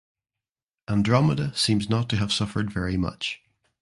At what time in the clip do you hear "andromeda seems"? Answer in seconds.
0.89-1.87